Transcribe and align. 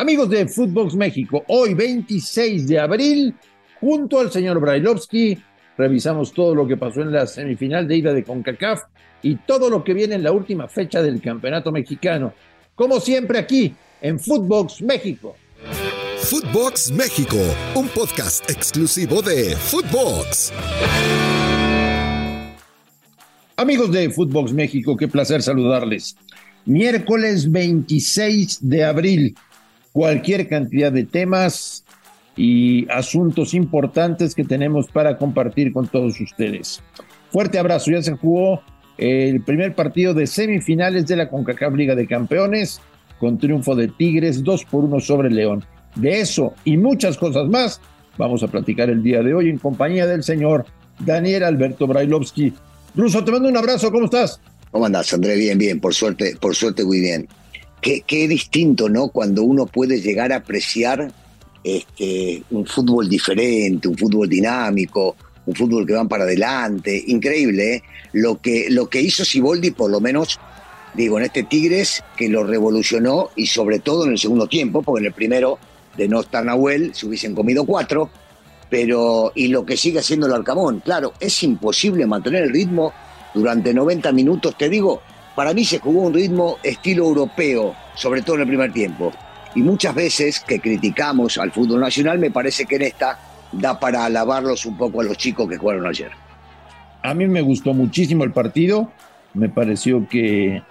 Amigos 0.00 0.30
de 0.30 0.48
Footbox 0.48 0.94
México, 0.94 1.44
hoy 1.48 1.74
26 1.74 2.66
de 2.66 2.78
abril, 2.78 3.34
junto 3.80 4.18
al 4.18 4.32
señor 4.32 4.58
Brailovsky, 4.58 5.36
revisamos 5.76 6.32
todo 6.32 6.54
lo 6.54 6.66
que 6.66 6.78
pasó 6.78 7.02
en 7.02 7.12
la 7.12 7.26
semifinal 7.26 7.86
de 7.86 7.98
ida 7.98 8.14
de 8.14 8.24
CONCACAF 8.24 8.84
y 9.22 9.36
todo 9.36 9.68
lo 9.68 9.84
que 9.84 9.92
viene 9.92 10.14
en 10.14 10.22
la 10.22 10.32
última 10.32 10.68
fecha 10.68 11.02
del 11.02 11.20
Campeonato 11.20 11.70
Mexicano. 11.70 12.32
Como 12.74 12.98
siempre 12.98 13.40
aquí, 13.40 13.74
en 14.00 14.18
Footbox 14.18 14.80
México. 14.80 15.36
Footbox 16.16 16.92
México, 16.92 17.36
un 17.74 17.86
podcast 17.88 18.50
exclusivo 18.50 19.20
de 19.20 19.54
Footbox. 19.54 20.50
Amigos 23.54 23.92
de 23.92 24.08
Footbox 24.08 24.54
México, 24.54 24.96
qué 24.96 25.08
placer 25.08 25.42
saludarles. 25.42 26.16
Miércoles 26.64 27.50
26 27.50 28.66
de 28.66 28.84
abril, 28.84 29.34
cualquier 29.92 30.48
cantidad 30.48 30.92
de 30.92 31.04
temas 31.04 31.84
y 32.36 32.90
asuntos 32.90 33.54
importantes 33.54 34.34
que 34.34 34.44
tenemos 34.44 34.86
para 34.88 35.18
compartir 35.18 35.72
con 35.72 35.88
todos 35.88 36.20
ustedes. 36.20 36.82
Fuerte 37.30 37.58
abrazo, 37.58 37.90
ya 37.90 38.02
se 38.02 38.16
jugó 38.16 38.62
el 38.98 39.42
primer 39.42 39.74
partido 39.74 40.14
de 40.14 40.26
semifinales 40.26 41.06
de 41.06 41.16
la 41.16 41.28
CONCACAF 41.28 41.74
Liga 41.74 41.94
de 41.94 42.06
Campeones 42.06 42.80
con 43.18 43.38
triunfo 43.38 43.74
de 43.74 43.88
Tigres 43.88 44.42
2 44.42 44.64
por 44.66 44.84
1 44.84 45.00
sobre 45.00 45.30
León. 45.30 45.64
De 45.94 46.20
eso 46.20 46.54
y 46.64 46.76
muchas 46.76 47.16
cosas 47.18 47.48
más 47.48 47.80
vamos 48.16 48.42
a 48.42 48.48
platicar 48.48 48.90
el 48.90 49.02
día 49.02 49.22
de 49.22 49.34
hoy 49.34 49.48
en 49.48 49.58
compañía 49.58 50.06
del 50.06 50.22
señor 50.22 50.66
Daniel 50.98 51.44
Alberto 51.44 51.86
Brailovsky. 51.86 52.52
Ruso, 52.94 53.24
te 53.24 53.32
mando 53.32 53.48
un 53.48 53.56
abrazo, 53.56 53.90
¿cómo 53.90 54.06
estás? 54.06 54.40
¿Cómo 54.70 54.86
andás, 54.86 55.12
André? 55.12 55.36
Bien, 55.36 55.58
bien, 55.58 55.80
por 55.80 55.94
suerte, 55.94 56.36
por 56.40 56.54
suerte 56.54 56.84
muy 56.84 57.00
bien. 57.00 57.28
Qué, 57.80 58.28
distinto, 58.28 58.88
¿no? 58.88 59.08
Cuando 59.08 59.42
uno 59.42 59.66
puede 59.66 60.00
llegar 60.00 60.32
a 60.32 60.36
apreciar 60.36 61.12
este, 61.64 62.42
un 62.50 62.66
fútbol 62.66 63.08
diferente, 63.08 63.88
un 63.88 63.96
fútbol 63.96 64.28
dinámico, 64.28 65.16
un 65.46 65.54
fútbol 65.54 65.86
que 65.86 65.94
van 65.94 66.08
para 66.08 66.24
adelante. 66.24 67.02
Increíble, 67.06 67.76
¿eh? 67.76 67.82
Lo 68.12 68.40
que, 68.40 68.68
lo 68.70 68.88
que 68.88 69.00
hizo 69.00 69.24
Siboldi, 69.24 69.70
por 69.70 69.90
lo 69.90 70.00
menos, 70.00 70.38
digo, 70.94 71.18
en 71.18 71.24
este 71.24 71.44
Tigres, 71.44 72.04
que 72.16 72.28
lo 72.28 72.44
revolucionó 72.44 73.30
y 73.36 73.46
sobre 73.46 73.78
todo 73.78 74.04
en 74.04 74.12
el 74.12 74.18
segundo 74.18 74.46
tiempo, 74.46 74.82
porque 74.82 75.00
en 75.00 75.06
el 75.06 75.12
primero 75.12 75.58
de 75.96 76.08
no 76.08 76.20
estar 76.20 76.44
Nahuel 76.44 76.94
se 76.94 77.06
hubiesen 77.06 77.34
comido 77.34 77.64
cuatro, 77.64 78.10
pero 78.68 79.32
y 79.34 79.48
lo 79.48 79.64
que 79.66 79.76
sigue 79.76 79.98
haciendo 79.98 80.26
el 80.26 80.32
Alcamón, 80.32 80.80
claro, 80.80 81.12
es 81.20 81.42
imposible 81.42 82.06
mantener 82.06 82.44
el 82.44 82.50
ritmo 82.50 82.92
durante 83.34 83.74
90 83.74 84.12
minutos, 84.12 84.56
te 84.56 84.68
digo, 84.68 85.02
para 85.40 85.54
mí 85.54 85.64
se 85.64 85.78
jugó 85.78 86.02
un 86.02 86.12
ritmo 86.12 86.58
estilo 86.62 87.06
europeo, 87.06 87.74
sobre 87.94 88.20
todo 88.20 88.36
en 88.36 88.42
el 88.42 88.48
primer 88.48 88.74
tiempo. 88.74 89.10
Y 89.54 89.62
muchas 89.62 89.94
veces 89.94 90.38
que 90.38 90.60
criticamos 90.60 91.38
al 91.38 91.50
fútbol 91.50 91.80
nacional, 91.80 92.18
me 92.18 92.30
parece 92.30 92.66
que 92.66 92.76
en 92.76 92.82
esta 92.82 93.18
da 93.50 93.80
para 93.80 94.04
alabarlos 94.04 94.66
un 94.66 94.76
poco 94.76 95.00
a 95.00 95.04
los 95.04 95.16
chicos 95.16 95.48
que 95.48 95.56
jugaron 95.56 95.86
ayer. 95.86 96.10
A 97.00 97.14
mí 97.14 97.26
me 97.26 97.40
gustó 97.40 97.72
muchísimo 97.72 98.22
el 98.24 98.32
partido, 98.32 98.92
me 99.32 99.48
pareció 99.48 100.06
que, 100.06 100.62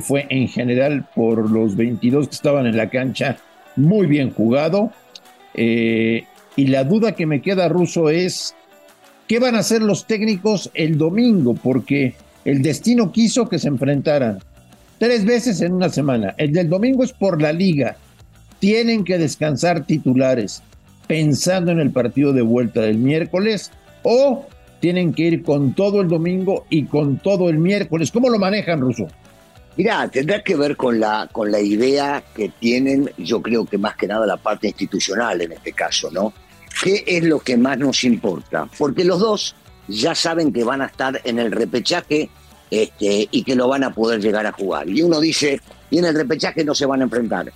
fue 0.00 0.26
en 0.30 0.48
general 0.48 1.06
por 1.14 1.50
los 1.50 1.76
22 1.76 2.28
que 2.28 2.34
estaban 2.34 2.64
en 2.64 2.78
la 2.78 2.88
cancha 2.88 3.36
muy 3.76 4.06
bien 4.06 4.32
jugado. 4.32 4.90
Eh, 5.52 6.24
y 6.56 6.68
la 6.68 6.84
duda 6.84 7.12
que 7.12 7.26
me 7.26 7.42
queda, 7.42 7.68
Ruso, 7.68 8.08
es 8.08 8.56
qué 9.26 9.38
van 9.38 9.54
a 9.54 9.58
hacer 9.58 9.82
los 9.82 10.06
técnicos 10.06 10.70
el 10.72 10.96
domingo, 10.96 11.52
porque 11.52 12.14
el 12.48 12.62
destino 12.62 13.12
quiso 13.12 13.46
que 13.46 13.58
se 13.58 13.68
enfrentaran 13.68 14.38
tres 14.96 15.26
veces 15.26 15.60
en 15.60 15.74
una 15.74 15.90
semana. 15.90 16.34
El 16.38 16.54
del 16.54 16.70
domingo 16.70 17.04
es 17.04 17.12
por 17.12 17.42
la 17.42 17.52
liga. 17.52 17.98
Tienen 18.58 19.04
que 19.04 19.18
descansar 19.18 19.84
titulares 19.84 20.62
pensando 21.06 21.72
en 21.72 21.78
el 21.78 21.90
partido 21.90 22.32
de 22.32 22.40
vuelta 22.40 22.80
del 22.80 22.96
miércoles 22.96 23.70
o 24.02 24.46
tienen 24.80 25.12
que 25.12 25.24
ir 25.24 25.42
con 25.42 25.74
todo 25.74 26.00
el 26.00 26.08
domingo 26.08 26.64
y 26.70 26.86
con 26.86 27.18
todo 27.18 27.50
el 27.50 27.58
miércoles. 27.58 28.10
¿Cómo 28.10 28.30
lo 28.30 28.38
manejan, 28.38 28.80
Ruso? 28.80 29.08
Mira, 29.76 30.08
tendrá 30.08 30.42
que 30.42 30.56
ver 30.56 30.74
con 30.74 30.98
la, 30.98 31.28
con 31.30 31.52
la 31.52 31.60
idea 31.60 32.24
que 32.34 32.48
tienen, 32.48 33.10
yo 33.18 33.42
creo 33.42 33.66
que 33.66 33.76
más 33.76 33.94
que 33.94 34.06
nada 34.06 34.24
la 34.26 34.38
parte 34.38 34.68
institucional 34.68 35.42
en 35.42 35.52
este 35.52 35.72
caso, 35.72 36.10
¿no? 36.10 36.32
¿Qué 36.82 37.04
es 37.06 37.24
lo 37.24 37.40
que 37.40 37.58
más 37.58 37.76
nos 37.76 38.04
importa? 38.04 38.66
Porque 38.78 39.04
los 39.04 39.20
dos 39.20 39.54
ya 39.86 40.14
saben 40.14 40.50
que 40.50 40.64
van 40.64 40.80
a 40.80 40.86
estar 40.86 41.20
en 41.24 41.38
el 41.38 41.52
repechaje 41.52 42.30
este, 42.70 43.28
y 43.30 43.42
que 43.42 43.54
lo 43.54 43.68
van 43.68 43.84
a 43.84 43.94
poder 43.94 44.20
llegar 44.20 44.46
a 44.46 44.52
jugar. 44.52 44.88
Y 44.88 45.02
uno 45.02 45.20
dice, 45.20 45.60
y 45.90 45.98
en 45.98 46.04
el 46.04 46.14
repechaje 46.14 46.64
no 46.64 46.74
se 46.74 46.86
van 46.86 47.00
a 47.00 47.04
enfrentar. 47.04 47.52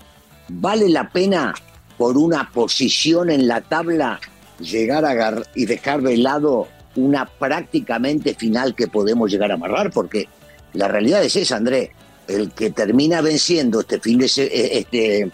¿Vale 0.49 0.89
la 0.89 1.11
pena 1.11 1.55
por 1.97 2.17
una 2.17 2.51
posición 2.51 3.31
en 3.31 3.47
la 3.47 3.61
tabla 3.61 4.21
llegar 4.59 5.05
a 5.05 5.43
y 5.55 5.67
dejar 5.67 6.03
de 6.03 6.17
lado 6.17 6.69
una 6.95 7.27
prácticamente 7.27 8.35
final 8.35 8.75
que 8.75 8.89
podemos 8.89 9.31
llegar 9.31 9.51
a 9.51 9.55
amarrar? 9.55 9.91
Porque 9.91 10.29
la 10.75 10.89
realidad 10.89 11.23
es 11.23 11.37
esa, 11.37 11.57
André. 11.57 11.93
El 12.29 12.53
que 12.53 12.71
termina 12.71 13.21
venciendo 13.21 13.81
este 13.81 13.99
fin 13.99 14.19
de 14.19 14.27
eh, 14.27 14.79
este 14.79 15.31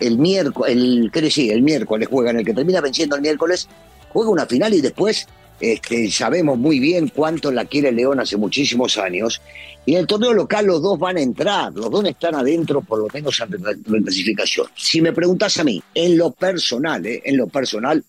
el 0.00 0.18
el, 0.66 1.10
¿qué? 1.12 1.50
El 1.50 1.62
miércoles 1.62 2.08
juegan, 2.08 2.38
el 2.38 2.44
que 2.44 2.54
termina 2.54 2.80
venciendo 2.80 3.16
el 3.16 3.22
miércoles, 3.22 3.68
juega 4.12 4.30
una 4.30 4.46
final 4.46 4.74
y 4.74 4.80
después 4.80 5.26
este, 5.60 6.10
sabemos 6.10 6.58
muy 6.58 6.80
bien 6.80 7.08
cuánto 7.08 7.52
la 7.52 7.64
quiere 7.64 7.92
León 7.92 8.20
hace 8.20 8.36
muchísimos 8.36 8.98
años. 8.98 9.40
Y 9.86 9.94
en 9.94 10.00
el 10.00 10.06
torneo 10.06 10.32
local 10.32 10.66
los 10.66 10.82
dos 10.82 10.98
van 10.98 11.16
a 11.16 11.20
entrar, 11.20 11.72
los 11.74 11.90
dos 11.90 12.04
están 12.04 12.34
adentro, 12.34 12.80
por 12.80 13.00
lo 13.00 13.08
menos 13.12 13.40
en 13.40 13.62
la 13.62 13.74
clasificación. 14.02 14.66
Si 14.74 15.00
me 15.00 15.12
preguntas 15.12 15.58
a 15.58 15.64
mí, 15.64 15.82
en 15.94 16.16
lo 16.16 16.30
personal, 16.30 17.04
eh, 17.06 17.22
en 17.24 17.36
lo 17.36 17.46
personal, 17.46 18.02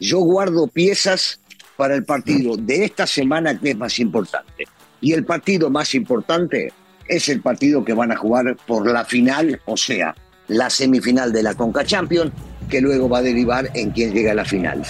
yo 0.00 0.20
guardo 0.20 0.66
piezas 0.66 1.40
para 1.76 1.94
el 1.94 2.04
partido 2.04 2.56
de 2.56 2.84
esta 2.84 3.06
semana 3.06 3.58
que 3.58 3.70
es 3.70 3.76
más 3.76 3.98
importante. 3.98 4.66
Y 5.00 5.12
el 5.12 5.24
partido 5.24 5.70
más 5.70 5.94
importante 5.94 6.72
es 7.06 7.28
el 7.28 7.40
partido 7.40 7.84
que 7.84 7.94
van 7.94 8.10
a 8.10 8.16
jugar 8.16 8.56
por 8.66 8.90
la 8.90 9.04
final, 9.04 9.60
o 9.64 9.76
sea, 9.76 10.14
la 10.48 10.70
semifinal 10.70 11.32
de 11.32 11.42
la 11.42 11.54
Conca 11.54 11.84
Champions, 11.84 12.32
que 12.68 12.80
luego 12.80 13.08
va 13.08 13.18
a 13.18 13.22
derivar 13.22 13.70
en 13.74 13.90
quien 13.90 14.12
llega 14.12 14.32
a 14.32 14.34
la 14.34 14.44
final. 14.44 14.82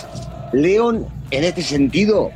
León, 0.53 1.07
en 1.31 1.45
este 1.45 1.63
sentido, 1.63 2.31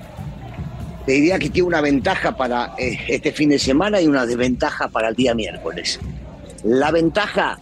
te 1.06 1.12
diría 1.12 1.38
que 1.38 1.50
tiene 1.50 1.69
una 1.69 1.80
ventaja 1.80 2.36
para 2.36 2.75
eh, 2.78 2.98
este 3.08 3.32
fin 3.32 3.48
de 3.48 3.58
semana 3.58 4.00
y 4.00 4.06
una 4.06 4.26
desventaja 4.26 4.88
para 4.88 5.08
el 5.08 5.16
día 5.16 5.34
miércoles. 5.34 5.98
La 6.64 6.91
ventaja 6.91 7.58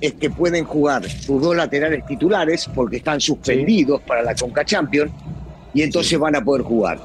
es 0.00 0.14
que 0.14 0.30
pueden 0.30 0.64
jugar 0.64 1.08
sus 1.08 1.42
dos 1.42 1.56
laterales 1.56 2.04
titulares 2.06 2.68
porque 2.74 2.98
están 2.98 3.20
suspendidos 3.20 4.02
para 4.02 4.22
la 4.22 4.34
Conca 4.34 4.64
Champions 4.64 5.10
y 5.74 5.82
entonces 5.82 6.18
van 6.18 6.36
a 6.36 6.44
poder 6.44 6.62
jugar. 6.62 7.00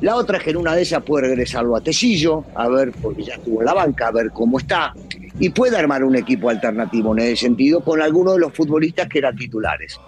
La 0.00 0.16
otra 0.16 0.38
es 0.38 0.44
que 0.44 0.50
en 0.50 0.56
una 0.56 0.74
de 0.74 0.80
ellas 0.80 1.02
puede 1.04 1.28
regresarlo 1.28 1.76
a 1.76 1.82
Tecillo, 1.82 2.44
a 2.54 2.68
ver, 2.68 2.90
porque 3.02 3.22
ya 3.22 3.34
estuvo 3.34 3.60
en 3.60 3.66
la 3.66 3.74
banca, 3.74 4.08
a 4.08 4.10
ver 4.10 4.30
cómo 4.30 4.58
está, 4.58 4.94
y 5.38 5.50
puede 5.50 5.76
armar 5.76 6.02
un 6.04 6.16
equipo 6.16 6.48
alternativo 6.48 7.12
en 7.12 7.20
ese 7.20 7.36
sentido 7.36 7.82
con 7.82 8.00
algunos 8.00 8.34
de 8.34 8.40
los 8.40 8.52
futbolistas 8.54 9.08
que 9.08 9.18
eran 9.18 9.36
titulares. 9.36 10.00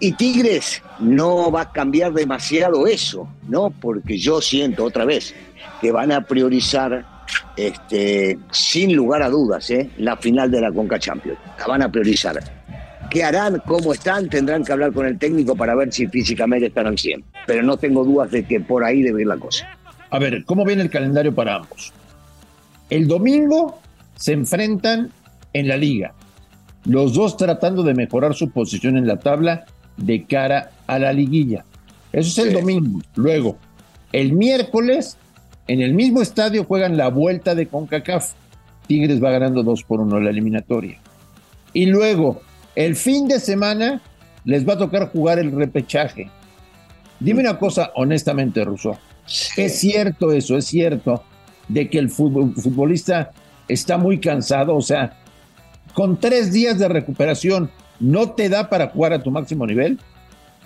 Y 0.00 0.12
Tigres 0.12 0.82
no 1.00 1.50
va 1.50 1.62
a 1.62 1.72
cambiar 1.72 2.12
demasiado 2.12 2.86
eso, 2.86 3.28
¿no? 3.48 3.70
Porque 3.70 4.16
yo 4.16 4.40
siento 4.40 4.84
otra 4.84 5.04
vez 5.04 5.34
que 5.80 5.90
van 5.90 6.12
a 6.12 6.20
priorizar, 6.20 7.04
este, 7.56 8.38
sin 8.50 8.94
lugar 8.94 9.22
a 9.22 9.28
dudas, 9.28 9.70
¿eh? 9.70 9.90
la 9.98 10.16
final 10.16 10.50
de 10.50 10.60
la 10.60 10.72
Conca 10.72 10.98
Champions. 10.98 11.38
La 11.58 11.66
van 11.66 11.82
a 11.82 11.90
priorizar. 11.90 12.38
¿Qué 13.10 13.24
harán? 13.24 13.62
¿Cómo 13.66 13.92
están? 13.92 14.28
Tendrán 14.28 14.64
que 14.64 14.72
hablar 14.72 14.92
con 14.92 15.06
el 15.06 15.18
técnico 15.18 15.56
para 15.56 15.74
ver 15.74 15.92
si 15.92 16.06
físicamente 16.06 16.66
están 16.66 16.86
al 16.86 16.98
100. 16.98 17.24
Pero 17.46 17.62
no 17.62 17.76
tengo 17.76 18.04
dudas 18.04 18.30
de 18.30 18.44
que 18.44 18.60
por 18.60 18.84
ahí 18.84 19.02
debe 19.02 19.22
ir 19.22 19.26
la 19.26 19.36
cosa. 19.36 19.66
A 20.10 20.18
ver, 20.18 20.44
¿cómo 20.44 20.64
viene 20.64 20.82
el 20.82 20.90
calendario 20.90 21.34
para 21.34 21.56
ambos? 21.56 21.92
El 22.90 23.08
domingo 23.08 23.80
se 24.14 24.32
enfrentan 24.32 25.10
en 25.52 25.68
la 25.68 25.76
liga, 25.76 26.14
los 26.84 27.14
dos 27.14 27.36
tratando 27.36 27.82
de 27.82 27.94
mejorar 27.94 28.34
su 28.34 28.50
posición 28.50 28.96
en 28.96 29.06
la 29.06 29.18
tabla 29.18 29.66
de 29.98 30.24
cara 30.24 30.70
a 30.86 30.98
la 30.98 31.12
liguilla. 31.12 31.64
Eso 32.12 32.28
es 32.40 32.48
el 32.48 32.54
domingo. 32.54 33.00
Luego, 33.16 33.58
el 34.12 34.32
miércoles, 34.32 35.18
en 35.66 35.82
el 35.82 35.92
mismo 35.92 36.22
estadio 36.22 36.64
juegan 36.64 36.96
la 36.96 37.08
vuelta 37.08 37.54
de 37.54 37.66
CONCACAF. 37.66 38.32
Tigres 38.86 39.22
va 39.22 39.30
ganando 39.30 39.62
2 39.62 39.82
por 39.84 40.00
1 40.00 40.20
la 40.20 40.30
eliminatoria. 40.30 40.98
Y 41.74 41.86
luego, 41.86 42.40
el 42.74 42.96
fin 42.96 43.28
de 43.28 43.38
semana, 43.38 44.00
les 44.44 44.66
va 44.66 44.74
a 44.74 44.78
tocar 44.78 45.10
jugar 45.12 45.38
el 45.38 45.52
repechaje. 45.52 46.30
Dime 47.20 47.40
una 47.40 47.58
cosa 47.58 47.90
honestamente, 47.96 48.64
Russo. 48.64 48.98
Es 49.56 49.80
cierto 49.80 50.32
eso, 50.32 50.56
es 50.56 50.64
cierto 50.64 51.22
de 51.68 51.90
que 51.90 51.98
el 51.98 52.08
futbolista 52.08 53.32
está 53.68 53.98
muy 53.98 54.18
cansado, 54.20 54.74
o 54.74 54.80
sea, 54.80 55.18
con 55.92 56.18
tres 56.18 56.50
días 56.52 56.78
de 56.78 56.88
recuperación, 56.88 57.70
¿no 58.00 58.32
te 58.32 58.48
da 58.48 58.68
para 58.68 58.88
jugar 58.88 59.12
a 59.12 59.22
tu 59.22 59.30
máximo 59.30 59.66
nivel? 59.66 59.98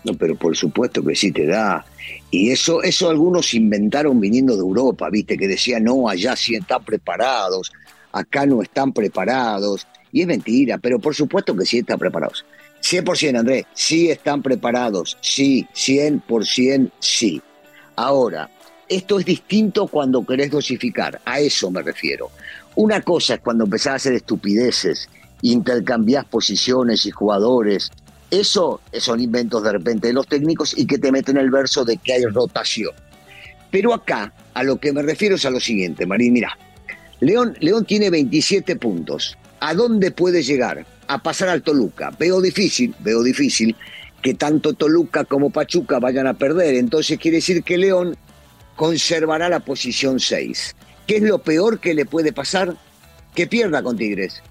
No, 0.05 0.15
pero 0.15 0.37
por 0.37 0.57
supuesto 0.57 1.03
que 1.05 1.15
sí 1.15 1.31
te 1.31 1.47
da. 1.47 1.85
Y 2.31 2.51
eso, 2.51 2.83
eso 2.83 3.09
algunos 3.09 3.55
inventaron 3.55 4.21
viniendo 4.21 4.55
de 4.55 4.61
Europa, 4.61 5.09
viste, 5.11 5.37
que 5.37 5.47
decían, 5.47 5.85
no, 5.85 6.09
allá 6.09 6.35
sí 6.35 6.55
están 6.55 6.85
preparados, 6.85 7.73
acá 8.11 8.47
no 8.47 8.63
están 8.63 8.93
preparados. 8.93 9.87
Y 10.11 10.23
es 10.23 10.27
mentira, 10.27 10.79
pero 10.79 10.99
por 10.99 11.15
supuesto 11.15 11.57
que 11.57 11.65
sí 11.65 11.79
están 11.79 11.99
preparados. 11.99 12.45
100% 12.83 13.39
Andrés, 13.39 13.65
sí 13.75 14.11
están 14.11 14.43
preparados, 14.43 15.17
sí, 15.21 15.67
100% 15.73 16.91
sí. 16.99 17.41
Ahora, 17.95 18.51
esto 18.89 19.21
es 19.21 19.25
distinto 19.25 19.87
cuando 19.87 20.27
querés 20.27 20.51
dosificar, 20.51 21.21
a 21.25 21.39
eso 21.39 21.71
me 21.71 21.83
refiero. 21.83 22.31
Una 22.75 23.01
cosa 23.03 23.35
es 23.35 23.41
cuando 23.41 23.65
empezás 23.65 23.93
a 23.93 23.97
hacer 23.97 24.15
estupideces, 24.15 25.09
intercambiás 25.43 26.25
posiciones 26.25 27.07
y 27.07 27.11
jugadores, 27.11 27.91
eso 28.31 28.81
son 28.99 29.21
inventos 29.21 29.63
de 29.63 29.73
repente 29.73 30.09
de 30.09 30.15
los 30.15 30.27
técnicos 30.27 30.77
y 30.77 30.87
que 30.87 30.99
te 30.99 31.13
meten 31.13 31.37
el 31.37 31.51
verso 31.51 31.85
de 31.85 31.99
que 31.99 32.15
hay 32.15 32.25
rotación. 32.25 32.93
Pero 33.71 33.93
acá, 33.93 34.33
a 34.55 34.63
lo 34.63 34.79
que 34.79 34.93
me 34.93 35.03
refiero 35.03 35.35
es 35.35 35.45
a 35.45 35.51
lo 35.51 35.61
siguiente, 35.61 36.07
Marín, 36.07 36.33
mira, 36.33 36.57
León, 37.21 37.57
León 37.61 37.85
tiene 37.85 38.11
27 38.11 38.77
puntos. 38.77 39.37
¿A 39.61 39.75
dónde 39.75 40.11
puede 40.11 40.43
llegar? 40.43 40.85
A 41.07 41.23
pasar 41.23 41.49
al 41.49 41.63
Toluca. 41.63 42.11
Veo 42.19 42.41
difícil, 42.41 42.95
veo 42.99 43.23
difícil 43.23 43.77
que 44.23 44.35
tanto 44.35 44.73
Toluca 44.73 45.25
como 45.25 45.51
Pachuca 45.51 46.01
vayan 46.01 46.27
a 46.27 46.35
perder. 46.35 46.75
Entonces 46.75 47.19
quiere 47.19 47.37
decir 47.37 47.63
que 47.63 47.79
León 47.79 48.17
conservará 48.77 49.49
la 49.49 49.61
posición 49.61 50.19
6. 50.19 50.75
¿Qué 51.07 51.17
es 51.19 51.23
lo 51.23 51.39
peor 51.39 51.81
que 51.81 51.95
le 51.95 52.07
puede 52.07 52.33
pasar? 52.33 52.77
Que 53.35 53.47
pierda 53.47 53.83
con 53.83 53.97
Tigres. 53.97 54.43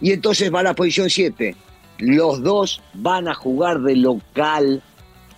Y 0.00 0.12
entonces 0.12 0.52
va 0.52 0.60
a 0.60 0.64
la 0.64 0.74
posición 0.74 1.10
7. 1.10 1.54
Los 1.98 2.42
dos 2.42 2.82
van 2.94 3.28
a 3.28 3.34
jugar 3.34 3.80
de 3.80 3.96
local 3.96 4.82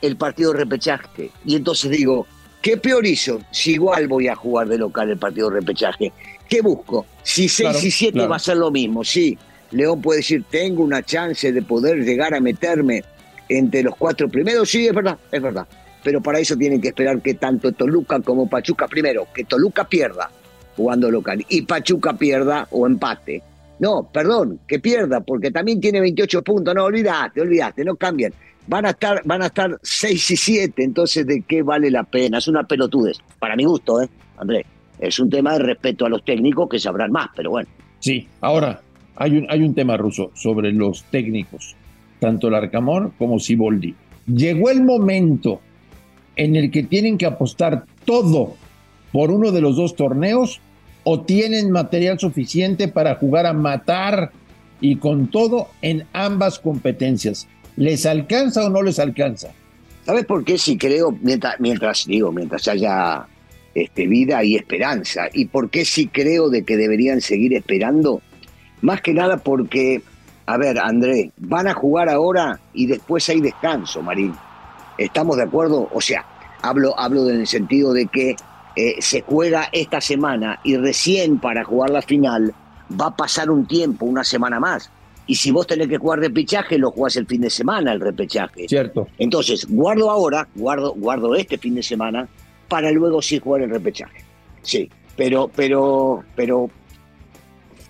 el 0.02 0.16
partido 0.16 0.52
de 0.52 0.58
repechaje. 0.58 1.30
Y 1.44 1.56
entonces 1.56 1.90
digo, 1.90 2.26
¿qué 2.62 2.76
peor 2.76 3.06
hizo? 3.06 3.40
Si 3.50 3.72
igual 3.72 4.08
voy 4.08 4.28
a 4.28 4.34
jugar 4.34 4.68
de 4.68 4.78
local 4.78 5.10
el 5.10 5.18
partido 5.18 5.50
de 5.50 5.60
repechaje. 5.60 6.12
¿Qué 6.48 6.60
busco? 6.60 7.06
Si 7.22 7.48
6 7.48 7.84
y 7.84 7.90
7 7.90 8.26
va 8.26 8.36
a 8.36 8.40
ser 8.40 8.56
lo 8.56 8.70
mismo, 8.70 9.04
sí. 9.04 9.36
León 9.72 10.00
puede 10.00 10.18
decir, 10.18 10.44
tengo 10.48 10.82
una 10.82 11.02
chance 11.02 11.50
de 11.52 11.62
poder 11.62 11.98
llegar 11.98 12.34
a 12.34 12.40
meterme 12.40 13.02
entre 13.48 13.82
los 13.82 13.96
cuatro 13.96 14.28
primeros. 14.28 14.70
Sí, 14.70 14.86
es 14.86 14.94
verdad, 14.94 15.18
es 15.30 15.42
verdad. 15.42 15.66
Pero 16.04 16.22
para 16.22 16.38
eso 16.38 16.56
tienen 16.56 16.80
que 16.80 16.88
esperar 16.88 17.20
que 17.20 17.34
tanto 17.34 17.72
Toluca 17.72 18.20
como 18.20 18.48
Pachuca, 18.48 18.86
primero, 18.86 19.26
que 19.34 19.44
Toluca 19.44 19.88
pierda 19.88 20.30
jugando 20.76 21.10
local 21.10 21.44
y 21.48 21.62
Pachuca 21.62 22.12
pierda 22.12 22.68
o 22.70 22.86
empate. 22.86 23.42
No, 23.78 24.08
perdón, 24.12 24.60
que 24.66 24.78
pierda, 24.78 25.20
porque 25.20 25.50
también 25.50 25.80
tiene 25.80 26.00
28 26.00 26.42
puntos. 26.42 26.74
No, 26.74 26.84
olvídate, 26.84 27.40
olvídate, 27.40 27.84
no 27.84 27.96
cambian. 27.96 28.32
Van 28.66 28.86
a 28.86 28.90
estar, 28.90 29.22
van 29.24 29.42
a 29.42 29.46
estar 29.46 29.78
6 29.82 30.30
y 30.30 30.36
7, 30.36 30.82
entonces 30.82 31.26
¿de 31.26 31.42
qué 31.46 31.62
vale 31.62 31.90
la 31.90 32.02
pena? 32.02 32.38
Es 32.38 32.48
una 32.48 32.64
pelotudez, 32.64 33.18
para 33.38 33.54
mi 33.54 33.64
gusto, 33.64 34.02
¿eh, 34.02 34.08
Andrés? 34.38 34.66
Es 34.98 35.18
un 35.20 35.30
tema 35.30 35.52
de 35.52 35.60
respeto 35.60 36.06
a 36.06 36.08
los 36.08 36.24
técnicos 36.24 36.68
que 36.68 36.78
sabrán 36.78 37.12
más, 37.12 37.28
pero 37.36 37.50
bueno. 37.50 37.68
Sí, 38.00 38.26
ahora 38.40 38.80
hay 39.14 39.36
un, 39.36 39.46
hay 39.50 39.62
un 39.62 39.74
tema 39.74 39.96
ruso 39.96 40.32
sobre 40.34 40.72
los 40.72 41.04
técnicos, 41.04 41.76
tanto 42.18 42.48
el 42.48 42.54
Arcamón 42.54 43.12
como 43.18 43.38
Siboldi. 43.38 43.94
Llegó 44.26 44.70
el 44.70 44.82
momento 44.82 45.60
en 46.34 46.56
el 46.56 46.70
que 46.70 46.82
tienen 46.82 47.18
que 47.18 47.26
apostar 47.26 47.84
todo 48.04 48.54
por 49.12 49.30
uno 49.30 49.52
de 49.52 49.60
los 49.60 49.76
dos 49.76 49.94
torneos 49.94 50.60
o 51.08 51.20
tienen 51.20 51.70
material 51.70 52.18
suficiente 52.18 52.88
para 52.88 53.14
jugar 53.14 53.46
a 53.46 53.52
matar 53.52 54.32
y 54.80 54.96
con 54.96 55.28
todo 55.28 55.68
en 55.80 56.04
ambas 56.12 56.58
competencias. 56.58 57.46
¿Les 57.76 58.06
alcanza 58.06 58.66
o 58.66 58.70
no 58.70 58.82
les 58.82 58.98
alcanza? 58.98 59.52
¿Sabes 60.04 60.24
por 60.24 60.44
qué? 60.44 60.58
Si 60.58 60.76
creo, 60.76 61.16
mientras, 61.22 61.60
mientras 61.60 62.06
digo, 62.06 62.32
mientras 62.32 62.66
haya 62.66 63.24
este, 63.72 64.08
vida 64.08 64.42
y 64.42 64.56
esperanza. 64.56 65.28
¿Y 65.32 65.44
por 65.44 65.70
qué 65.70 65.84
sí 65.84 66.08
creo 66.08 66.50
de 66.50 66.64
que 66.64 66.76
deberían 66.76 67.20
seguir 67.20 67.54
esperando? 67.54 68.20
Más 68.80 69.00
que 69.00 69.14
nada 69.14 69.36
porque, 69.36 70.02
a 70.46 70.56
ver, 70.56 70.76
André, 70.76 71.30
van 71.36 71.68
a 71.68 71.74
jugar 71.74 72.08
ahora 72.08 72.58
y 72.74 72.86
después 72.86 73.28
hay 73.28 73.40
descanso, 73.40 74.02
Marín. 74.02 74.34
¿Estamos 74.98 75.36
de 75.36 75.44
acuerdo? 75.44 75.88
O 75.92 76.00
sea, 76.00 76.26
hablo, 76.62 76.98
hablo 76.98 77.30
en 77.30 77.42
el 77.42 77.46
sentido 77.46 77.92
de 77.92 78.06
que 78.06 78.34
eh, 78.76 78.96
se 79.00 79.22
juega 79.22 79.68
esta 79.72 80.00
semana 80.00 80.60
y 80.62 80.76
recién 80.76 81.38
para 81.38 81.64
jugar 81.64 81.90
la 81.90 82.02
final 82.02 82.54
va 83.00 83.06
a 83.06 83.16
pasar 83.16 83.50
un 83.50 83.66
tiempo, 83.66 84.06
una 84.06 84.22
semana 84.22 84.60
más. 84.60 84.90
Y 85.26 85.34
si 85.34 85.50
vos 85.50 85.66
tenés 85.66 85.88
que 85.88 85.98
jugar 85.98 86.20
repechaje, 86.20 86.78
lo 86.78 86.92
jugás 86.92 87.16
el 87.16 87.26
fin 87.26 87.40
de 87.40 87.50
semana, 87.50 87.92
el 87.92 88.00
repechaje. 88.00 88.68
Cierto. 88.68 89.08
Entonces, 89.18 89.66
guardo 89.68 90.10
ahora, 90.10 90.46
guardo, 90.54 90.94
guardo 90.94 91.34
este 91.34 91.58
fin 91.58 91.74
de 91.74 91.82
semana 91.82 92.28
para 92.68 92.90
luego 92.92 93.20
sí 93.20 93.40
jugar 93.40 93.62
el 93.62 93.70
repechaje. 93.70 94.24
Sí, 94.62 94.88
pero, 95.16 95.50
pero, 95.54 96.22
pero, 96.36 96.70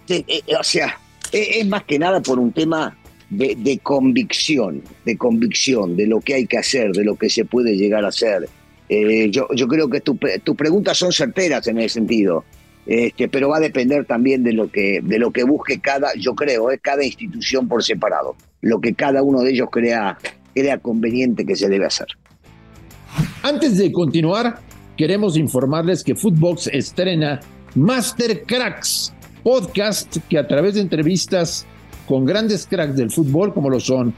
eh, 0.09 0.25
eh, 0.27 0.43
o 0.59 0.63
sea, 0.63 0.99
es, 1.33 1.67
más 1.67 1.85
que 1.85 1.99
nada 1.99 2.21
por 2.21 2.39
un 2.39 2.53
tema 2.53 2.97
de, 3.29 3.81
convicción, 3.83 4.83
de 5.05 5.17
convicción, 5.17 5.97
de 5.97 6.07
lo 6.07 6.21
que 6.21 6.35
hay 6.35 6.47
que 6.47 6.59
hacer, 6.59 6.93
de 6.93 7.05
lo 7.05 7.17
que 7.17 7.29
se 7.29 7.45
puede 7.45 7.77
llegar 7.77 8.05
a 8.05 8.09
hacer. 8.09 8.49
Yo, 8.89 9.47
yo 9.55 9.67
creo 9.67 9.89
que 9.89 10.01
tus 10.01 10.57
preguntas 10.57 10.97
son 10.99 11.13
certeras 11.13 11.67
en 11.67 11.79
ese 11.79 11.95
sentido. 11.95 12.45
Este, 12.87 13.29
pero 13.29 13.49
va 13.49 13.57
a 13.57 13.61
depender 13.61 14.05
también 14.07 14.45
de 14.45 14.53
lo 14.53 14.71
que 14.71 15.01
de 15.03 15.19
lo 15.19 15.33
que 15.33 15.43
busque 15.43 15.81
cada, 15.81 16.09
yo 16.17 16.35
creo, 16.35 16.71
es 16.71 16.81
cada 16.81 17.05
institución 17.05 17.67
por 17.67 17.83
separado, 17.83 18.37
lo 18.61 18.81
que 18.81 18.95
cada 18.95 19.25
uno 19.25 19.41
de 19.41 19.51
ellos 19.51 19.69
crea, 19.73 20.17
crea 20.55 20.79
conveniente 20.79 21.45
que 21.45 21.57
se 21.57 21.69
debe 21.69 21.87
hacer. 21.87 22.07
Antes 23.43 23.77
de 23.79 23.91
continuar, 23.91 24.61
queremos 24.97 25.37
informarles 25.37 26.05
que 26.05 26.15
Footbox 26.15 26.69
estrena 26.69 27.41
Master 27.75 28.45
Cracks, 28.45 29.13
podcast 29.43 30.17
que 30.29 30.39
a 30.39 30.47
través 30.47 30.75
de 30.75 30.81
entrevistas 30.83 31.67
con 32.07 32.25
grandes 32.25 32.69
cracks 32.69 32.95
del 32.95 33.11
fútbol 33.11 33.53
como 33.53 33.69
lo 33.69 33.81
son 33.81 34.15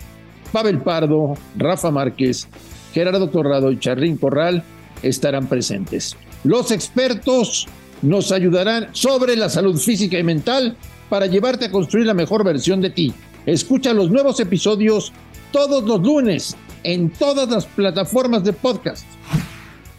Pavel 0.52 0.82
Pardo, 0.82 1.32
Rafa 1.56 1.90
Márquez, 1.90 2.48
Gerardo 2.92 3.28
Torrado 3.28 3.70
y 3.72 3.78
Charrín 3.78 4.16
Corral 4.16 4.62
estarán 5.02 5.46
presentes. 5.46 6.16
Los 6.44 6.70
expertos 6.70 7.66
nos 8.02 8.32
ayudarán 8.32 8.88
sobre 8.92 9.36
la 9.36 9.48
salud 9.48 9.76
física 9.78 10.18
y 10.18 10.22
mental 10.22 10.76
para 11.08 11.26
llevarte 11.26 11.66
a 11.66 11.70
construir 11.70 12.06
la 12.06 12.14
mejor 12.14 12.44
versión 12.44 12.80
de 12.80 12.90
ti. 12.90 13.12
Escucha 13.46 13.92
los 13.92 14.10
nuevos 14.10 14.38
episodios 14.40 15.12
todos 15.52 15.84
los 15.84 16.00
lunes 16.02 16.56
en 16.84 17.10
todas 17.10 17.48
las 17.48 17.66
plataformas 17.66 18.44
de 18.44 18.52
podcast. 18.52 19.06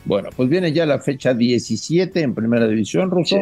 Bueno, 0.05 0.29
pues 0.35 0.49
viene 0.49 0.71
ya 0.71 0.85
la 0.85 0.99
fecha 0.99 1.33
17 1.33 2.21
en 2.21 2.33
Primera 2.33 2.67
División, 2.67 3.11
Ruso. 3.11 3.37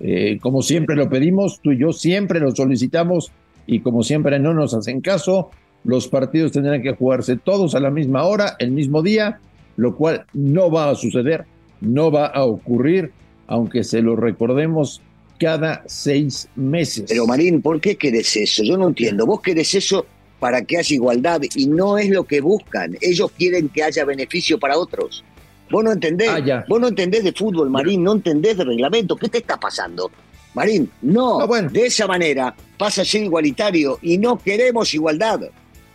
Eh, 0.00 0.38
como 0.40 0.62
siempre 0.62 0.96
lo 0.96 1.08
pedimos, 1.08 1.60
tú 1.62 1.72
y 1.72 1.78
yo 1.78 1.92
siempre 1.92 2.40
lo 2.40 2.54
solicitamos 2.54 3.30
y 3.66 3.80
como 3.80 4.02
siempre 4.02 4.38
no 4.40 4.52
nos 4.52 4.74
hacen 4.74 5.00
caso, 5.00 5.50
los 5.84 6.08
partidos 6.08 6.52
tendrán 6.52 6.82
que 6.82 6.94
jugarse 6.94 7.36
todos 7.36 7.74
a 7.74 7.80
la 7.80 7.90
misma 7.90 8.24
hora, 8.24 8.56
el 8.58 8.70
mismo 8.70 9.02
día, 9.02 9.40
lo 9.76 9.96
cual 9.96 10.26
no 10.32 10.70
va 10.70 10.90
a 10.90 10.94
suceder, 10.94 11.44
no 11.80 12.10
va 12.10 12.26
a 12.26 12.44
ocurrir, 12.44 13.12
aunque 13.46 13.84
se 13.84 14.02
lo 14.02 14.16
recordemos 14.16 15.02
cada 15.38 15.82
seis 15.86 16.48
meses. 16.54 17.06
Pero 17.08 17.26
Marín, 17.26 17.62
¿por 17.62 17.80
qué 17.80 17.96
querés 17.96 18.36
eso? 18.36 18.62
Yo 18.62 18.76
no 18.76 18.88
entiendo. 18.88 19.26
Vos 19.26 19.40
querés 19.40 19.74
eso 19.74 20.06
para 20.38 20.62
que 20.62 20.78
haya 20.78 20.94
igualdad 20.94 21.40
y 21.56 21.66
no 21.66 21.98
es 21.98 22.10
lo 22.10 22.24
que 22.24 22.40
buscan. 22.40 22.96
Ellos 23.00 23.30
quieren 23.36 23.68
que 23.68 23.82
haya 23.82 24.04
beneficio 24.04 24.58
para 24.58 24.78
otros. 24.78 25.24
Vos 25.70 25.82
no 25.82 25.92
entendés, 25.92 26.28
ah, 26.28 26.64
vos 26.68 26.80
no 26.80 26.88
entendés 26.88 27.24
de 27.24 27.32
fútbol, 27.32 27.70
Marín, 27.70 28.04
no 28.04 28.12
entendés 28.12 28.56
de 28.56 28.64
reglamento. 28.64 29.16
¿Qué 29.16 29.28
te 29.28 29.38
está 29.38 29.58
pasando? 29.58 30.10
Marín, 30.54 30.90
no, 31.00 31.46
de 31.46 31.86
esa 31.86 32.06
manera 32.06 32.54
pasa 32.76 33.02
a 33.02 33.04
ser 33.04 33.22
igualitario 33.22 33.98
y 34.02 34.18
no 34.18 34.38
queremos 34.38 34.92
igualdad. 34.92 35.40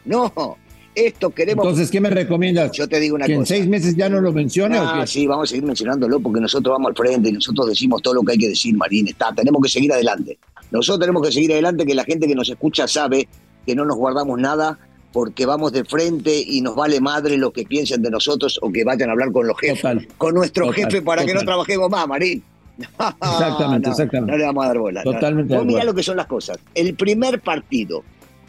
No, 0.08 0.58
esto 0.96 1.30
queremos. 1.30 1.64
Entonces, 1.64 1.92
¿qué 1.92 2.02
me 2.02 2.10
recomiendas? 2.10 2.72
Yo 2.72 2.88
te 2.88 3.00
digo 3.00 3.16
una 3.16 3.26
cosa. 3.26 3.34
¿Que 3.34 3.40
en 3.40 3.46
seis 3.46 3.68
meses 3.68 3.96
ya 3.96 4.10
no 4.10 4.20
lo 4.20 4.32
mencione 4.32 4.78
ah, 4.80 5.06
sí, 5.06 5.28
vamos 5.28 5.50
a 5.50 5.52
seguir 5.52 5.64
mencionándolo 5.64 6.20
porque 6.20 6.40
nosotros 6.40 6.74
vamos 6.74 6.90
al 6.90 6.96
frente 6.96 7.30
y 7.30 7.34
nosotros 7.34 7.68
decimos 7.68 8.02
todo 8.02 8.16
lo 8.16 8.24
que 8.24 8.32
hay 8.32 8.38
que 8.40 8.50
decir, 8.50 8.76
Marín. 8.76 9.08
Está, 9.08 9.32
tenemos 9.34 9.62
que 9.62 9.70
seguir 9.70 9.94
adelante. 9.94 10.40
Nosotros 10.72 11.02
tenemos 11.02 11.22
que 11.22 11.32
seguir 11.32 11.52
adelante, 11.52 11.86
que 11.86 11.94
la 11.94 12.04
gente 12.04 12.28
que 12.28 12.34
nos 12.34 12.50
escucha 12.50 12.88
sabe 12.88 13.28
que 13.66 13.76
no 13.76 13.86
nos 13.86 13.96
guardamos 13.98 14.40
nada 14.40 14.80
porque 15.14 15.46
vamos 15.46 15.72
de 15.72 15.86
frente 15.86 16.36
y 16.40 16.62
nos 16.62 16.76
vale 16.76 17.00
madre 17.00 17.38
lo 17.38 17.52
que 17.52 17.64
piensen 17.64 18.02
de 18.02 18.10
nosotros 18.10 18.60
o 18.62 18.72
que 18.72 18.84
vayan 18.84 19.10
a 19.10 19.12
hablar 19.14 19.32
con 19.32 19.48
los 19.48 19.58
jefes, 19.60 20.08
con 20.18 20.34
nuestro 20.34 20.72
jefe 20.72 21.02
para 21.02 21.26
que 21.26 21.34
no 21.34 21.42
trabajemos 21.42 21.90
más, 21.90 22.08
Marín. 22.08 22.44
exactamente, 22.78 23.90
exactamente. 23.90 24.32
No 24.32 24.38
le 24.38 24.46
vamos 24.46 24.64
a 24.66 24.68
dar 24.68 24.78
bola. 24.78 25.04
Totalmente. 25.04 25.56
Vos 25.56 25.66
mirá 25.66 25.84
lo 25.84 25.94
que 25.94 26.04
son 26.04 26.18
las 26.18 26.28
cosas. 26.28 26.58
El 26.74 26.96
primer 26.96 27.40
partido 27.42 28.04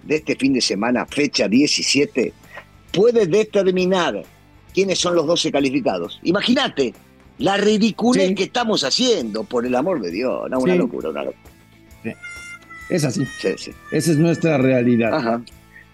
de 0.09 0.17
este 0.17 0.35
fin 0.35 0.55
de 0.55 0.61
semana, 0.61 1.07
fecha 1.07 1.47
17, 1.47 2.33
puede 2.93 3.27
determinar 3.27 4.23
quiénes 4.73 4.99
son 4.99 5.15
los 5.15 5.27
12 5.27 5.53
calificados. 5.53 6.19
Imagínate 6.23 6.95
la 7.39 7.59
ridiculez 7.59 8.35
que 8.35 8.45
estamos 8.45 8.83
haciendo, 8.85 9.45
por 9.45 9.67
el 9.67 9.75
amor 9.75 10.01
de 10.01 10.11
Dios. 10.11 10.51
una 10.51 10.75
locura, 10.75 11.11
una 11.11 11.25
locura. 11.25 12.17
Es 12.89 13.05
así. 13.05 13.23
Esa 13.93 14.11
es 14.11 14.17
nuestra 14.17 14.57
realidad. 14.57 15.15
Ajá. 15.15 15.43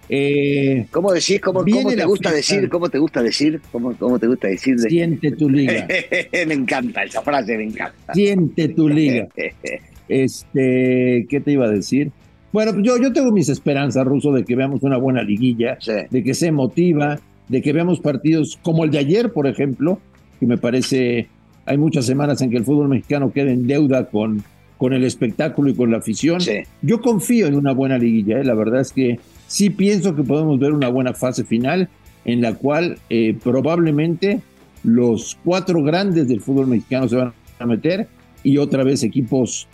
Eh, 0.09 0.87
¿Cómo 0.93 1.13
decís? 1.13 1.41
¿Cómo, 1.41 1.65
te 1.65 2.05
gusta 2.05 2.31
decir? 2.31 2.69
¿Cómo 2.69 2.89
te 2.89 2.99
gusta 2.99 3.21
decir? 3.21 3.61
¿Cómo, 3.73 3.97
cómo 3.97 4.19
te 4.19 4.29
gusta 4.29 4.47
decir? 4.47 4.79
Siente 4.79 5.33
tu 5.33 5.51
liga. 5.51 5.89
me 6.47 6.55
encanta 6.55 7.03
esa 7.03 7.21
frase, 7.23 7.57
me 7.57 7.65
encanta. 7.65 8.13
Siente 8.13 8.69
tu 8.69 8.89
liga. 8.89 9.27
este, 10.09 11.27
¿qué 11.29 11.41
te 11.41 11.53
iba 11.53 11.67
a 11.67 11.71
decir? 11.71 12.13
Bueno, 12.55 12.81
yo, 12.81 12.99
yo 12.99 13.13
tengo 13.13 13.33
mis 13.33 13.49
esperanzas, 13.49 14.07
Ruso, 14.07 14.31
de 14.31 14.45
que 14.45 14.55
veamos 14.55 14.85
una 14.85 14.97
buena 14.97 15.25
liguilla, 15.25 15.77
de 16.09 16.23
que 16.23 16.35
se 16.35 16.53
motiva, 16.53 17.19
de 17.49 17.61
que 17.61 17.73
veamos 17.73 17.99
partidos 17.99 18.61
como 18.63 18.85
el 18.85 18.93
de 18.93 18.99
ayer, 18.99 19.33
por 19.33 19.49
ejemplo, 19.49 19.99
que 20.39 20.47
me 20.47 20.57
parece, 20.57 21.27
hay 21.67 21.79
muchas 21.79 22.07
semanas 22.07 22.41
en 22.43 22.51
que 22.51 22.57
el 22.57 22.65
fútbol 22.65 22.89
mexicano 22.89 23.33
queda 23.33 23.51
en 23.51 23.67
deuda 23.67 24.09
con, 24.09 24.45
con 24.79 24.93
el 24.93 25.03
espectáculo 25.03 25.69
y 25.69 25.75
con 25.75 25.91
la 25.91 25.97
afición. 25.97 26.39
Yo 26.81 27.01
confío 27.01 27.49
en 27.49 27.57
una 27.57 27.73
buena 27.73 27.99
liguilla, 27.99 28.39
¿eh? 28.39 28.45
la 28.45 28.55
verdad 28.55 28.83
es 28.83 28.93
que 28.93 29.19
sí 29.49 29.71
pienso 29.71 30.15
que 30.15 30.23
podemos 30.23 30.57
ver 30.61 30.75
una 30.75 30.91
buena 30.91 31.13
fase 31.13 31.43
final 31.43 31.89
en 32.25 32.41
la 32.41 32.55
cual 32.55 32.99
eh, 33.11 33.37
probablemente 33.43 34.43
los 34.85 35.37
cuatro 35.45 35.83
grandes 35.83 36.29
del 36.29 36.41
fútbol 36.41 36.69
mexicano 36.69 37.09
se 37.09 37.17
van 37.17 37.33
a 37.59 37.67
meter 37.67 38.07
y 38.45 38.59
otra 38.59 38.85
vez 38.85 39.03
equipos 39.03 39.67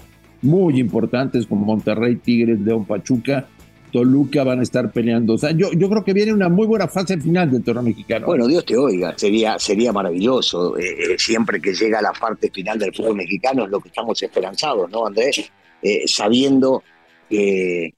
muy 0.42 0.80
importantes 0.80 1.46
como 1.46 1.64
Monterrey, 1.64 2.16
Tigres, 2.16 2.60
León, 2.60 2.84
Pachuca 2.84 3.46
Toluca 3.90 4.44
van 4.44 4.60
a 4.60 4.62
estar 4.62 4.90
peleando. 4.92 5.36
Yo, 5.54 5.70
creo 5.70 6.04
que 6.04 6.12
viene 6.12 6.32
una 6.32 6.48
muy 6.48 6.66
buena 6.66 6.88
fase 6.88 7.18
final 7.18 7.50
del 7.50 7.62
torneo 7.62 7.82
mexicano. 7.82 8.26
Bueno, 8.26 8.46
Dios 8.46 8.64
te 8.64 8.76
oiga, 8.76 9.14
sería, 9.16 9.58
sería 9.58 9.92
maravilloso. 9.92 10.78
Eh, 10.78 10.82
eh, 10.82 11.18
siempre 11.18 11.60
que 11.60 11.74
llega 11.74 12.00
la 12.00 12.12
parte 12.12 12.50
final 12.50 12.78
del 12.78 12.94
fútbol 12.94 13.16
mexicano 13.16 13.64
es 13.64 13.70
lo 13.70 13.80
que 13.80 13.88
estamos 13.88 14.22
esperanzados, 14.22 14.90
¿no, 14.90 15.06
Andrés? 15.06 15.50
Eh, 15.82 16.02
sabiendo 16.06 16.82
que 17.28 17.92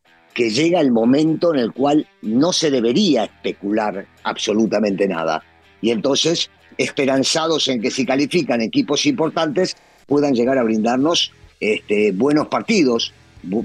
llega 0.51 0.81
el 0.81 0.93
momento 0.93 1.55
en 1.55 1.61
el 1.61 1.73
cual 1.73 2.07
no 2.21 2.53
se 2.53 2.71
debería 2.71 3.25
especular 3.25 4.07
absolutamente 4.25 5.09
nada. 5.09 5.43
Y 5.81 5.91
entonces, 5.91 6.51
esperanzados 6.77 7.67
en 7.69 7.81
que 7.81 7.91
si 7.91 8.05
califican 8.05 8.61
equipos 8.61 9.07
importantes, 9.07 9.75
puedan 10.07 10.35
llegar 10.35 10.59
a 10.59 10.65
brindarnos 10.65 11.33
este, 11.63 12.13
buenos 12.13 12.49
partidos, 12.49 13.13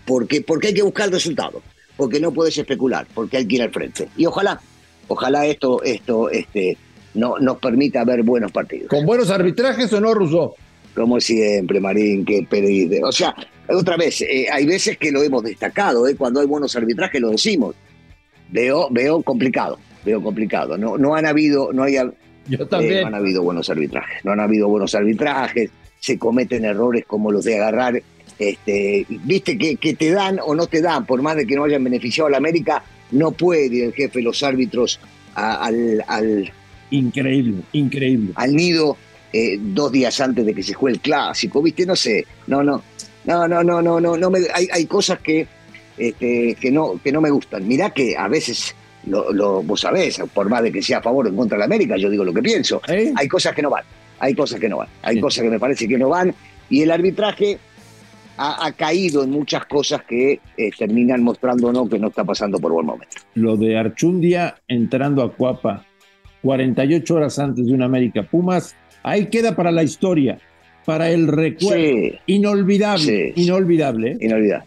porque, 0.05 0.41
porque 0.41 0.67
hay 0.67 0.73
que 0.73 0.83
buscar 0.83 1.07
el 1.07 1.13
resultado 1.13 1.61
porque 1.97 2.19
no 2.19 2.31
puedes 2.31 2.57
especular, 2.57 3.07
porque 3.13 3.37
hay 3.37 3.47
que 3.47 3.55
ir 3.55 3.63
al 3.63 3.71
frente. 3.71 4.07
Y 4.15 4.25
ojalá, 4.25 4.61
ojalá 5.07 5.45
esto, 5.47 5.83
esto 5.83 6.29
este, 6.29 6.77
no, 7.15 7.39
nos 7.39 7.57
permita 7.57 8.05
ver 8.05 8.23
buenos 8.23 8.51
partidos. 8.51 8.87
¿Con 8.89 9.05
buenos 9.05 9.29
arbitrajes 9.31 9.91
o 9.91 9.99
no, 9.99 10.13
Russo? 10.13 10.55
Como 10.95 11.19
siempre, 11.19 11.79
Marín, 11.79 12.23
que 12.23 12.45
pedís. 12.49 13.01
O 13.03 13.11
sea, 13.11 13.35
otra 13.67 13.97
vez, 13.97 14.21
eh, 14.21 14.47
hay 14.51 14.65
veces 14.65 14.97
que 14.97 15.11
lo 15.11 15.21
hemos 15.21 15.43
destacado, 15.43 16.07
eh, 16.07 16.15
cuando 16.15 16.39
hay 16.39 16.47
buenos 16.47 16.75
arbitrajes 16.75 17.19
lo 17.19 17.31
decimos. 17.31 17.75
Veo, 18.49 18.87
veo 18.91 19.21
complicado, 19.23 19.77
veo 20.05 20.21
complicado. 20.21 20.77
No, 20.77 20.97
no 20.97 21.15
han 21.15 21.25
habido, 21.25 21.73
no 21.73 21.83
hay, 21.83 21.97
Yo 22.47 22.67
también. 22.67 22.99
Eh, 22.99 23.01
no 23.01 23.07
han 23.07 23.15
habido 23.15 23.43
buenos 23.43 23.69
arbitrajes, 23.69 24.23
no 24.23 24.31
han 24.31 24.39
habido 24.39 24.69
buenos 24.69 24.95
arbitrajes, 24.95 25.69
se 26.07 26.17
cometen 26.17 26.63
errores 26.63 27.03
como 27.05 27.31
los 27.31 27.43
de 27.43 27.57
agarrar 27.57 28.01
este, 28.39 29.05
viste 29.09 29.57
que, 29.57 29.75
que, 29.75 29.93
te 29.93 30.11
dan 30.11 30.39
o 30.41 30.55
no 30.55 30.67
te 30.67 30.81
dan, 30.81 31.05
por 31.05 31.21
más 31.21 31.35
de 31.35 31.45
que 31.45 31.55
no 31.55 31.65
hayan 31.65 31.83
beneficiado 31.83 32.27
a 32.27 32.31
la 32.31 32.37
América, 32.37 32.83
no 33.11 33.31
puede 33.31 33.83
el 33.83 33.93
jefe, 33.93 34.21
los 34.21 34.41
árbitros 34.43 34.99
al, 35.35 36.03
al, 36.07 36.51
Increíble, 36.89 37.63
increíble. 37.73 38.31
Al 38.35 38.55
nido 38.55 38.95
eh, 39.33 39.57
dos 39.59 39.91
días 39.91 40.21
antes 40.21 40.45
de 40.45 40.53
que 40.53 40.63
se 40.63 40.73
juegue 40.73 40.95
el 40.95 41.01
clásico, 41.01 41.61
viste, 41.61 41.85
no 41.85 41.95
sé, 41.95 42.25
no, 42.47 42.63
no, 42.63 42.81
no, 43.25 43.47
no, 43.47 43.63
no, 43.63 43.81
no, 43.81 43.99
no, 43.99 44.17
no 44.17 44.29
me, 44.29 44.39
hay, 44.53 44.67
hay 44.71 44.85
cosas 44.85 45.19
que, 45.19 45.45
este, 45.97 46.55
que, 46.55 46.71
no, 46.71 47.01
que 47.03 47.11
no 47.11 47.19
me 47.19 47.29
gustan. 47.29 47.67
Mirá 47.67 47.89
que 47.89 48.15
a 48.15 48.29
veces 48.29 48.73
lo, 49.05 49.33
lo, 49.33 49.63
vos 49.63 49.81
sabés, 49.81 50.21
por 50.33 50.47
más 50.47 50.63
de 50.63 50.71
que 50.71 50.81
sea 50.81 50.99
a 50.99 51.01
favor 51.01 51.25
o 51.25 51.29
en 51.29 51.35
contra 51.35 51.57
de 51.57 51.59
la 51.59 51.65
América, 51.65 51.97
yo 51.97 52.09
digo 52.09 52.23
lo 52.23 52.33
que 52.33 52.41
pienso. 52.41 52.81
¿Eh? 52.87 53.11
Hay 53.15 53.27
cosas 53.27 53.53
que 53.53 53.61
no 53.61 53.69
van, 53.69 53.83
hay 54.19 54.36
cosas 54.36 54.59
que 54.59 54.69
no 54.69 54.77
van, 54.77 54.88
hay 55.01 55.19
cosas 55.19 55.43
que 55.43 55.50
me 55.50 55.59
parece 55.59 55.88
que 55.88 55.97
no 55.97 56.09
van. 56.09 56.33
Y 56.69 56.81
el 56.81 56.91
arbitraje 56.91 57.59
ha, 58.38 58.71
caído 58.74 59.24
en 59.24 59.31
muchas 59.31 59.65
cosas 59.65 60.03
que 60.03 60.39
eh, 60.57 60.69
terminan 60.77 61.24
mostrándonos 61.24 61.89
que 61.89 61.97
no 61.97 62.09
está 62.09 62.24
pasando 62.24 62.59
por 62.59 62.71
buen 62.71 62.86
momento. 62.86 63.17
Lo 63.33 63.57
de 63.57 63.77
Archundia 63.77 64.55
entrando 64.67 65.24
a 65.24 65.33
Cuapa 65.33 65.86
48 66.43 67.15
horas 67.15 67.39
antes 67.39 67.65
de 67.65 67.74
un 67.74 67.81
América 67.81 68.24
Pumas, 68.24 68.75
ahí 69.03 69.27
queda 69.27 69.55
para 69.55 69.71
la 69.71 69.83
historia, 69.83 70.38
para 70.86 71.09
el 71.09 71.27
recuerdo. 71.27 72.17
Inolvidable, 72.27 73.33
inolvidable. 73.36 74.17
Inolvidable. 74.21 74.65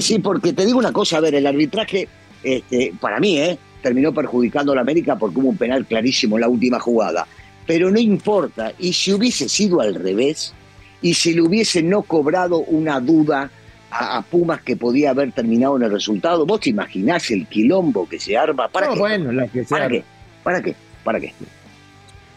sí, 0.00 0.18
porque 0.18 0.52
te 0.52 0.66
digo 0.66 0.78
una 0.78 0.92
cosa, 0.92 1.18
a 1.18 1.20
ver, 1.20 1.34
el 1.36 1.46
arbitraje, 1.46 2.08
este, 2.42 2.92
para 3.00 3.20
mí, 3.20 3.38
eh, 3.38 3.56
terminó 3.82 4.12
perjudicando 4.12 4.72
a 4.72 4.74
la 4.74 4.80
América 4.80 5.16
porque 5.16 5.38
hubo 5.38 5.48
un 5.48 5.56
penal 5.56 5.86
clarísimo 5.86 6.36
en 6.36 6.40
la 6.40 6.48
última 6.48 6.80
jugada. 6.80 7.26
Pero 7.66 7.90
no 7.90 7.98
importa, 7.98 8.72
y 8.78 8.92
si 8.92 9.12
hubiese 9.12 9.48
sido 9.48 9.80
al 9.80 9.94
revés, 9.94 10.54
y 11.02 11.14
si 11.14 11.34
le 11.34 11.42
hubiese 11.42 11.82
no 11.82 12.02
cobrado 12.02 12.58
una 12.58 13.00
duda 13.00 13.50
a, 13.90 14.22
Pumas 14.22 14.62
que 14.62 14.76
podía 14.76 15.10
haber 15.10 15.32
terminado 15.32 15.76
en 15.76 15.84
el 15.84 15.90
resultado, 15.90 16.44
¿vos 16.44 16.60
te 16.60 16.70
imaginás 16.70 17.30
el 17.30 17.46
quilombo 17.46 18.08
que 18.08 18.18
se 18.18 18.36
arma? 18.36 18.68
¿Para 18.68 18.88
qué? 18.88 18.98
bueno, 18.98 19.32
la 19.32 19.48
que 19.48 19.64
¿Para 19.64 19.88
qué? 19.88 20.04
¿Para 20.42 20.62
qué? 20.62 20.74
¿Para 21.04 21.20
qué? 21.20 21.32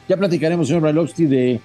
Ya 0.08 0.18
platicaremos, 0.18 0.68
señor 0.68 0.84
Brailovsky, 0.84 1.26
de 1.26 1.60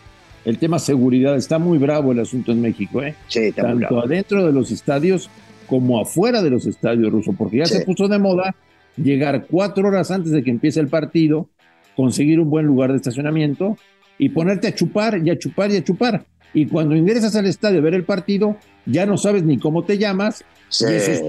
el 0.45 0.59
tema 0.59 0.79
seguridad. 0.79 1.37
Está 1.37 1.59
muy 1.59 1.79
bravo 1.79 2.13
el 2.13 2.21
asunto 2.21 2.53
en 2.53 2.61
México, 2.61 3.03
¿eh? 3.03 3.15
Sí, 3.29 3.41
está 3.41 3.63
Tanto 3.63 3.77
muy 3.77 3.85
bravo. 3.87 4.01
adentro 4.03 4.45
de 4.45 4.53
los 4.53 4.71
estadios 4.71 5.31
como 5.67 6.01
afuera 6.01 6.43
de 6.43 6.51
los 6.51 6.67
estadios 6.67 7.11
rusos, 7.11 7.35
porque 7.37 7.59
ya 7.59 7.67
se 7.67 7.85
puso 7.85 8.09
de 8.09 8.19
moda 8.19 8.55
llegar 8.97 9.47
cuatro 9.51 9.89
horas 9.89 10.11
antes 10.11 10.31
de 10.31 10.43
que 10.43 10.51
empiece 10.51 10.81
el 10.81 10.89
partido, 10.89 11.49
conseguir 11.97 12.41
un 12.41 12.51
buen 12.51 12.67
lugar 12.67 12.91
de 12.91 12.97
estacionamiento 12.97 13.77
y 14.19 14.29
ponerte 14.31 14.69
a 14.69 14.75
chupar 14.75 15.21
y 15.25 15.31
a 15.31 15.39
chupar 15.39 15.71
y 15.71 15.77
a 15.77 15.85
chupar 15.85 16.25
y 16.55 16.67
cuando 16.67 16.95
ingresas 16.95 17.35
al 17.35 17.47
estadio 17.47 17.81
a 17.81 17.83
ver 17.83 17.95
el 17.95 18.05
partido, 18.05 18.57
ya 18.87 19.05
no 19.05 19.19
sabes 19.19 19.43
ni 19.43 19.59
cómo 19.59 19.85
te 19.85 19.99
llamas. 19.99 20.45
eso 20.71 20.87
es 20.89 21.23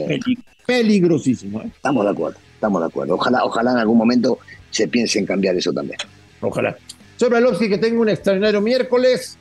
peligrosísimo. 0.65 1.61
¿eh? 1.61 1.71
Estamos 1.75 2.05
de 2.05 2.11
acuerdo, 2.11 2.39
estamos 2.53 2.81
de 2.81 2.87
acuerdo. 2.87 3.15
Ojalá, 3.15 3.43
ojalá 3.43 3.71
en 3.71 3.77
algún 3.77 3.97
momento 3.97 4.37
se 4.69 4.87
piense 4.87 5.19
en 5.19 5.25
cambiar 5.25 5.55
eso 5.55 5.73
también. 5.73 5.97
Ojalá. 6.41 6.77
Sobre 7.17 7.39
Brailovsky, 7.39 7.69
que 7.69 7.79
tenga 7.79 7.99
un 7.99 8.09
extraordinario 8.09 8.61
miércoles. 8.61 9.37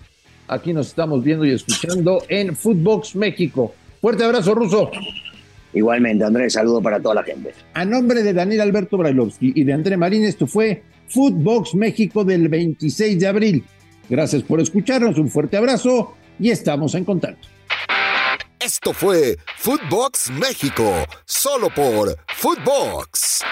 Aquí 0.48 0.72
nos 0.72 0.88
estamos 0.88 1.22
viendo 1.22 1.44
y 1.44 1.50
escuchando 1.50 2.22
en 2.28 2.56
Footbox 2.56 3.14
México. 3.14 3.74
Fuerte 4.00 4.24
abrazo, 4.24 4.54
Ruso. 4.54 4.90
Igualmente, 5.74 6.24
Andrés, 6.24 6.52
saludo 6.52 6.80
para 6.80 7.00
toda 7.00 7.16
la 7.16 7.24
gente. 7.24 7.52
A 7.74 7.84
nombre 7.84 8.22
de 8.22 8.32
Daniel 8.32 8.60
Alberto 8.60 8.96
Brailovsky 8.96 9.52
y 9.54 9.64
de 9.64 9.72
André 9.72 9.96
Marín, 9.96 10.24
esto 10.24 10.46
fue 10.46 10.82
Footbox 11.14 11.76
México 11.76 12.24
del 12.24 12.48
26 12.48 13.20
de 13.20 13.26
abril. 13.28 13.64
Gracias 14.10 14.42
por 14.42 14.60
escucharnos, 14.60 15.16
un 15.16 15.30
fuerte 15.30 15.56
abrazo 15.56 16.14
y 16.40 16.50
estamos 16.50 16.94
en 16.96 17.04
contacto. 17.04 17.46
Esto 18.58 18.92
fue 18.92 19.36
Footbox 19.58 20.30
México, 20.32 20.92
solo 21.24 21.68
por 21.70 22.16
Footbox. 22.34 23.42